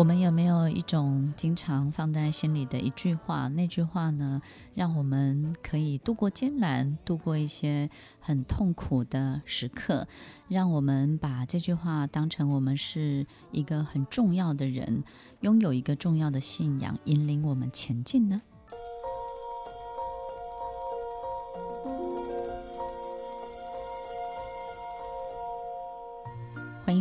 [0.00, 3.48] 我们有没有一种经常放在心里的一句话？
[3.48, 4.40] 那句话呢，
[4.72, 10.08] 让我们可以度过艰难，度过一些很痛苦的时刻，
[10.48, 15.04] 让我们把这句话当成我们是一个很重要的人，
[15.40, 18.40] 拥有一个重要的信仰，引领我们前进呢？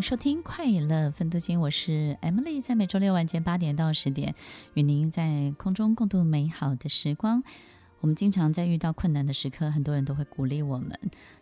[0.02, 4.33] 收听快乐分多金，我是 Emily，在每周六晚间八点到十点，
[4.73, 7.44] 与您在空中共度美好的时光。
[8.02, 10.97] 我们经常在遇到困难的时刻，很多人都会鼓励我们，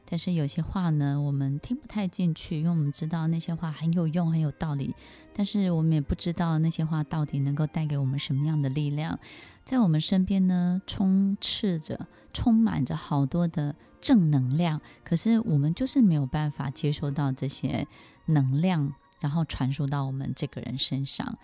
[0.10, 4.96] 但是有些话呢，我们听不太进去，因为我们知道那些话很有用、很有道理，
[5.34, 9.20] 但是我们也不知道那些话到底能够带给我们什么样的力量。
[9.66, 17.88] 在我们身边呢，充斥着、充满着好多的正能量，可是我们就是没有办法接收到这些
[18.26, 21.38] 能量，然后传输到我们这个人身上。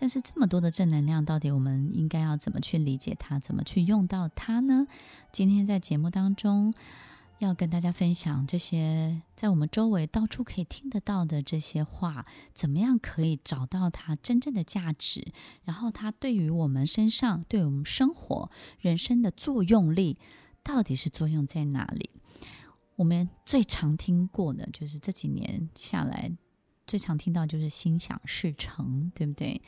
[0.00, 4.86] 但是这么多的正能量，到底我们应该要怎么去理解它，怎么去用到它呢？
[5.32, 6.72] 今天在节目当中
[7.40, 15.32] 要跟大家分享这些在我们周围到处可以听得到的这些话，怎么样可以找到它真正的价值，
[15.64, 20.16] 然后它对于我们身上、对我们生活、人生的作用力，
[20.62, 22.10] 到底是作用在哪里？
[22.94, 26.32] 我们最常听过的就是这几年下来。
[26.88, 29.60] 最常听到就是心想事成，对不对？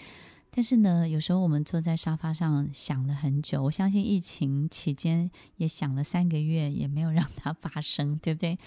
[0.51, 8.59] 但是呢，有时候我们坐在沙发上想了很久，我相信疫情期间也想了三个月，也没有让它发生，对不对？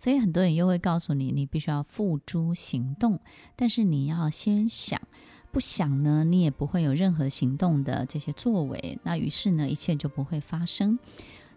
[0.00, 3.20] 所以很多人又会告诉你，你必须要付诸行动，
[3.54, 5.00] 但是你要先想，
[5.52, 10.98] 不想呢，你也不会有任何行动的这些作为，那于是呢，一切就不会发生。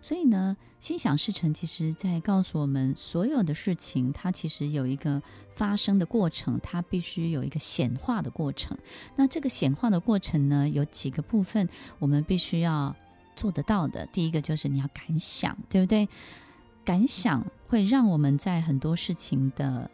[0.02, 5.22] 所以呢，心想事成，其实在告诉我们，所有的事情它其实有一个
[5.56, 8.78] 发生的过程，它必须有一个显化的过程。
[9.16, 11.70] 那这个显化的过程呢，有几个部分
[12.00, 12.96] 我们必须要
[13.36, 14.06] 做得到的。
[14.08, 16.10] 第一个就是你要敢想，对不对？
[16.84, 19.90] 敢想会让我们在很多事情的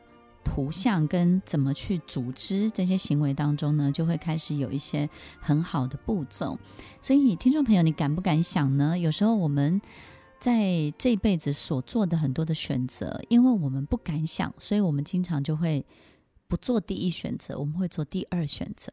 [0.47, 5.09] 图像跟怎么去组织这些行为当中呢，就会开始有一些
[5.41, 6.57] 很好的步骤。
[7.01, 8.97] 所以，听众朋友，你敢不敢想呢？
[8.97, 9.81] 有时候我们
[10.39, 15.85] 在这辈子所做的很多的选择，因为我们不敢想，所以我们经常就会
[16.47, 18.91] 不做第一选择，我们会做第二选择。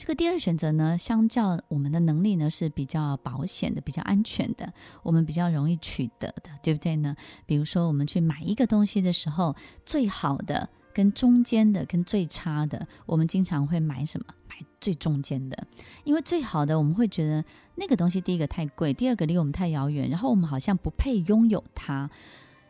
[0.00, 4.72] 这个第二选择呢，相较我们的能力呢是比较保险的、比较安全的，
[5.02, 7.14] 我们比较容易取得的，对不对呢？
[7.44, 14.24] 比如说，我们去买一个东西的时候，最好的、跟中间的、跟最差的，我们经常会买什么？
[14.48, 15.66] 买最中间的，
[16.04, 17.44] 因为最好的我们会觉得
[17.74, 22.08] 那个东西第一个太贵，第二个离我们太遥远，然后我们好像不配拥有它。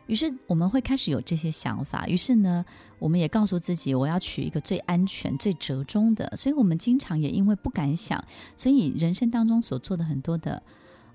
[0.07, 2.65] 于是我们会开始有这些想法，于是呢，
[2.99, 6.31] 我们也告诉自己，我要取一个最安全、最折中的。
[6.35, 8.21] 所以，我们经常也因为不敢想，
[8.57, 10.61] 所以人生当中所做的很多的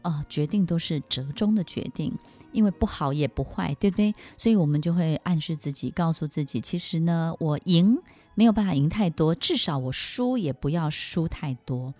[0.02, 2.16] 呃决定都是折中的决定，
[2.52, 4.14] 因为不好也不坏，对不对？
[4.38, 7.98] 所以我们就会暗示自己，告诉自己，其实呢，我赢
[8.34, 11.92] 没有办法赢太多，至少我输也不要输太多。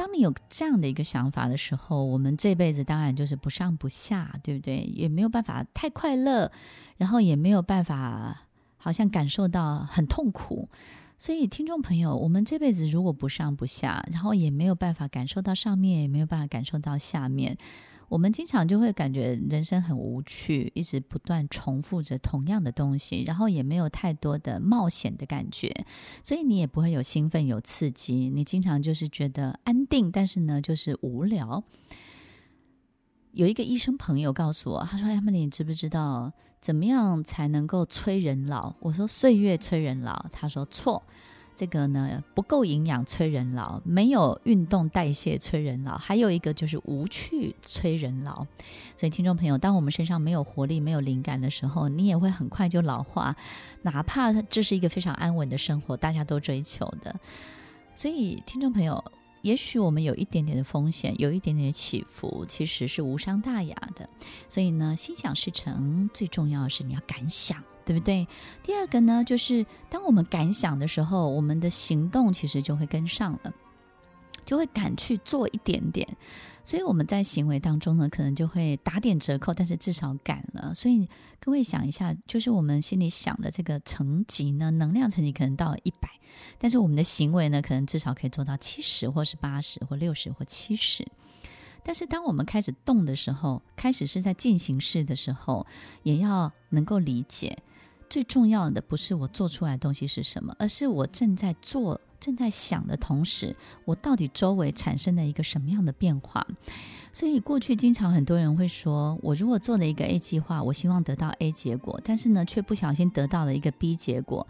[0.00, 4.78] 当你有这样的一个想法的时候，我们这辈子当然就是不上不下，对不对？
[4.78, 6.50] 也没有办法太快乐，
[6.96, 8.46] 然后也没有办法
[8.78, 10.70] 好像感受到很痛苦。
[11.18, 17.58] 所以，听众朋友，我们这辈子如果不上不下，然后也没有办法感受到上面，也没有办法感受到下面。
[18.10, 25.72] 我们经常就会感觉人生很无趣，一直不断重复着同样的东西，然后也没有太多的冒险的感觉，
[26.24, 28.28] 所以你也不会有兴奋、有刺激。
[28.28, 31.62] 你经常就是觉得安定，但是呢，就是无聊。
[33.30, 41.00] 有一个医生朋友告诉我，他说：“Emily，你知不知道怎么样才能够催人老？”我说：“岁月催人老。”他说：“错。”
[41.56, 48.46] 这个呢，不够营养催人老，没有运动代谢催人老，还有一个就是无趣催人老。
[48.96, 53.36] 所以听众朋友，当我们身上没有活力、没有灵感的时候，你也会很快就老化，
[53.82, 57.14] 哪怕这是一个非常安稳的生活，大家都追求的。
[57.94, 59.04] 所以听众朋友，
[59.42, 64.08] 也许我们有一点点的风险，有一点点起伏，其实是无伤大雅的。
[64.48, 68.26] 所以呢，心想事成，最重要的是你要敢想，对不对？
[68.62, 73.52] 第二个呢，就是当我们敢想的时候，我们的行动其实就会跟上了。
[74.42, 76.08] 就会敢去做一点点，
[76.64, 80.74] 所以我们在行为当中呢，可能就会打点折扣，但是至少敢了。
[80.74, 86.08] 所以各位想一下，就是我们心里想的这个层级呢，能量层级可能到一百，
[86.58, 91.06] 但是我们的行为呢，可能至少可以做到七十，或是八十，或六十，或七十。
[91.84, 95.64] 但是当我们开始动的时候，开始是在进行式的时候，
[96.02, 97.56] 也要能够理解，
[98.10, 101.98] 最重要的不是我做出来的东西是什么，而是我正在做。
[102.20, 106.46] 正在想的同时，我到底周围产生了一个什么样的变化？
[107.14, 114.46] 所以过去经常很多人会说，我如果做了一个 A 计划，我希望得到 A 结果，但是呢，却不小心得到了一个 B 结果。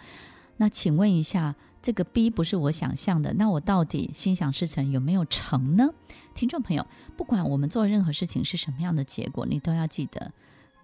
[0.57, 5.91] 那请问一下，这个 B 不是我想象的，那我到底心想事成有没有成呢？
[6.35, 6.85] 听众朋友，
[7.17, 10.33] 不管我们做任何事情是什么样的结果，你都要记得，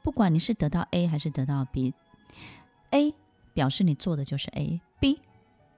[0.04, 1.92] 不管你是得到 A 还是得到 B
[3.56, 5.18] 表示你做的就是 A，B。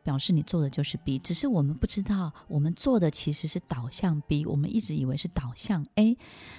[0.04, 6.16] 表示你做的就是 B，只是我们不知道，我们做的其实是导向 B，我们一直以为是导向 A。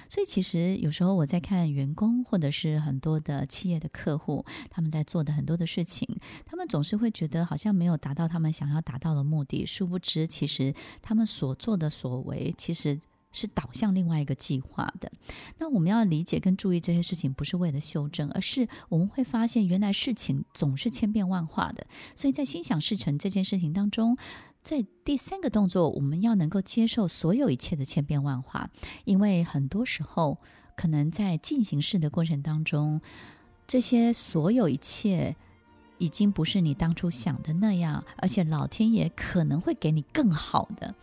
[0.08, 6.06] 所以其实有时候我在看员工或者是很多的企业的客户，他们在做的很多的事情，
[6.46, 13.00] 他们总是会觉得好像没有达到他们想要达到的目的，殊不知其实他们所做的所为，其实。
[13.32, 15.10] 是导向另外一个计划的。
[15.58, 21.86] 那我们要理解跟注意这些事情，不是为了修正，而是我们会发现，原来事情总是千变万化的。
[22.14, 24.16] 所以在心想事成这件事情当中，
[24.62, 28.70] 在第三个动作，我们要能够接受所有一切的千变万化，
[29.04, 30.38] 因为很多时候，
[30.76, 33.00] 可能在进行式的过程当中，
[33.66, 35.36] 这些所有一切
[35.98, 40.94] 已经不是你当初想的那样，而且老天爷可能会给你更好的。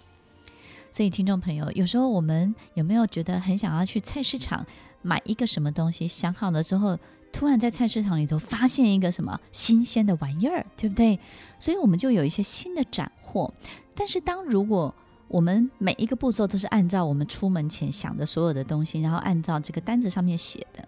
[0.98, 4.66] 所以，听众朋友，有时候我们有没有觉得很想要去菜市场
[5.04, 6.08] 买一个什么东西？
[6.08, 6.98] 想好了之后，
[7.32, 11.20] 突然在菜市场里头发现一个什么新鲜的玩意儿，对不对？
[11.60, 13.54] 所以我们就有一些新的斩获。
[13.94, 14.92] 但是，当如果
[15.28, 20.84] 我们每一个步骤都是按照我们出门前想的所有的东西，然后按照这个单子上面写的，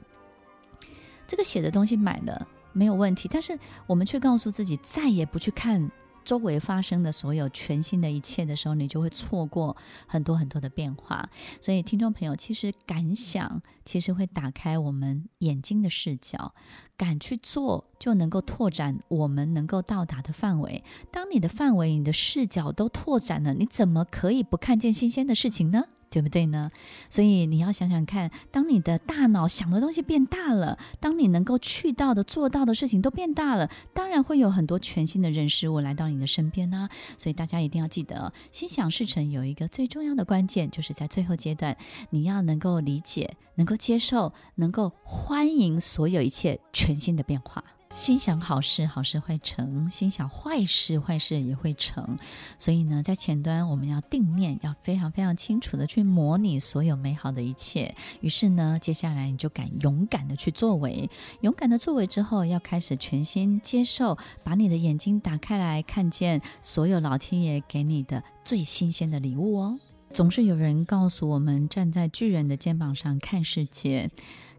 [1.28, 5.92] 这个写的东西买了没有问题，但是我们却告诉自己再也不去看。
[6.30, 11.28] 周围发生的所有全新的一切的时候，你就会错过很多很多的变化。
[11.60, 16.54] 所以，听众朋友，其实敢想，其实会打开我们眼睛的视角，
[16.96, 20.84] 敢去做，就能够拓展我们能够到达的范围。
[21.10, 25.86] 当你的范围、你的视角都拓展了，你怎么可以不看见新鲜的事情呢？
[26.10, 26.70] 对不对呢？
[27.10, 36.90] 所以你要想想看，当你的大脑想的东西变大了，当你能够去到的、做到的事情都变大了，当然会有很多全新的人事物来到你的身边呢。
[37.18, 41.78] 所以大家一定要记得，心想事成有一个最重要的关键，就是在最后阶段，
[42.10, 47.64] 你要能够理解、能够接受、能够欢迎所有一切全新的变化。
[48.00, 52.18] 心想好事，好事会成；心想坏事，坏事也会成。
[52.58, 57.94] 所以呢，在前端我们要定念，要非常非常清楚的去模拟所有美好的一切。
[58.22, 61.10] 于是呢，接下来你就敢勇敢的去作为，
[61.42, 69.78] 勇敢的作为之后，要开始全心接受，把你的眼睛打开来，看见所有老天爷给你的最新鲜的礼物哦。
[70.20, 74.12] 总是有人告诉我们，站在巨人的肩膀上看世界。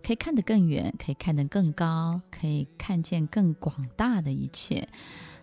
[0.02, 4.88] 可以看得更远，可以看得更高，可以看见更广大的一切。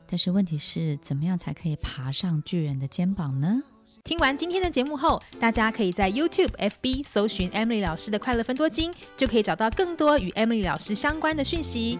[0.07, 3.61] 但是问题是，怎么样才可以爬上巨人的肩膀呢？
[4.03, 11.99] 听完今天的节目后，大家可以在 YouTube、FB 搜寻 Emily 老师的快乐分多金，就可以找到更多与 Emily 老师相关的讯息。